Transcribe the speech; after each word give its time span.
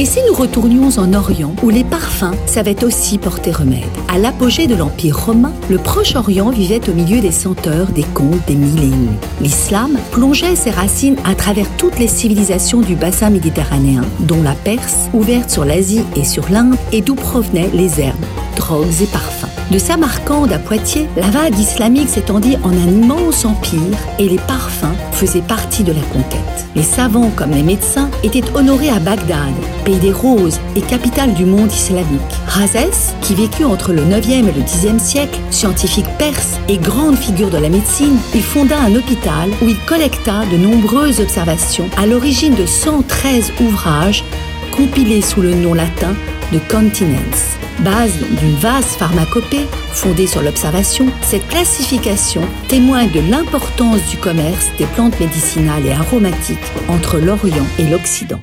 Et 0.00 0.04
si 0.04 0.20
nous 0.28 0.32
retournions 0.32 0.90
en 0.96 1.12
Orient, 1.12 1.56
où 1.60 1.70
les 1.70 1.82
parfums 1.82 2.36
savaient 2.46 2.84
aussi 2.84 3.18
porter 3.18 3.50
remède? 3.50 3.82
À 4.06 4.16
l'apogée 4.16 4.68
de 4.68 4.76
l'Empire 4.76 5.18
romain, 5.26 5.52
le 5.68 5.76
Proche-Orient 5.76 6.50
vivait 6.50 6.88
au 6.88 6.92
milieu 6.92 7.20
des 7.20 7.32
senteurs, 7.32 7.88
des 7.88 8.04
contes, 8.04 8.46
des 8.46 8.54
mille. 8.54 9.08
L'islam 9.40 9.98
plongeait 10.12 10.54
ses 10.54 10.70
racines 10.70 11.16
à 11.24 11.34
travers 11.34 11.66
toutes 11.78 11.98
les 11.98 12.06
civilisations 12.06 12.80
du 12.80 12.94
bassin 12.94 13.30
méditerranéen, 13.30 14.04
dont 14.20 14.40
la 14.40 14.54
Perse, 14.54 15.08
ouverte 15.12 15.50
sur 15.50 15.64
l'Asie 15.64 16.04
et 16.14 16.24
sur 16.24 16.48
l'Inde, 16.48 16.76
et 16.92 17.00
d'où 17.00 17.16
provenaient 17.16 17.70
les 17.74 18.00
herbes, 18.00 18.24
drogues 18.54 19.02
et 19.02 19.06
parfums. 19.06 19.47
De 19.70 19.78
Samarcande 19.78 20.50
à 20.50 20.58
Poitiers, 20.58 21.06
la 21.14 21.28
vague 21.28 21.58
islamique 21.58 22.08
s'étendit 22.08 22.56
en 22.64 22.70
un 22.70 22.88
immense 22.88 23.44
empire 23.44 23.98
et 24.18 24.26
les 24.26 24.38
parfums 24.38 24.96
faisaient 25.12 25.42
partie 25.42 25.84
de 25.84 25.92
la 25.92 26.00
conquête. 26.00 26.66
Les 26.74 26.82
savants 26.82 27.30
comme 27.36 27.50
les 27.50 27.62
médecins 27.62 28.10
étaient 28.22 28.50
honorés 28.54 28.88
à 28.88 28.98
Bagdad, 28.98 29.52
pays 29.84 29.98
des 29.98 30.12
roses 30.12 30.58
et 30.74 30.80
capitale 30.80 31.34
du 31.34 31.44
monde 31.44 31.70
islamique. 31.70 32.08
Razès, 32.46 33.14
qui 33.20 33.34
vécut 33.34 33.64
entre 33.64 33.92
le 33.92 34.00
9e 34.04 34.48
et 34.48 34.52
le 34.52 34.62
10e 34.62 34.98
siècle, 34.98 35.38
scientifique 35.50 36.08
perse 36.18 36.58
et 36.68 36.78
grande 36.78 37.16
figure 37.16 37.50
de 37.50 37.58
la 37.58 37.68
médecine, 37.68 38.16
il 38.34 38.42
fonda 38.42 38.78
un 38.80 38.94
hôpital 38.94 39.50
où 39.60 39.68
il 39.68 39.78
collecta 39.84 40.46
de 40.50 40.56
nombreuses 40.56 41.20
observations 41.20 41.90
à 41.98 42.06
l'origine 42.06 42.54
de 42.54 42.64
113 42.64 43.52
ouvrages 43.60 44.24
compilés 44.78 45.22
sous 45.22 45.42
le 45.42 45.54
nom 45.54 45.74
latin 45.74 46.14
de 46.52 46.60
Continence. 46.70 47.58
Base 47.80 48.16
d'une 48.40 48.54
vaste 48.54 48.96
pharmacopée 48.96 49.66
fondée 49.92 50.28
sur 50.28 50.40
l'observation, 50.40 51.06
cette 51.20 51.48
classification 51.48 52.42
témoigne 52.68 53.10
de 53.10 53.20
l'importance 53.28 54.08
du 54.08 54.16
commerce 54.16 54.68
des 54.78 54.86
plantes 54.86 55.18
médicinales 55.18 55.84
et 55.84 55.92
aromatiques 55.92 56.58
entre 56.88 57.18
l'Orient 57.18 57.66
et 57.80 57.86
l'Occident. 57.86 58.40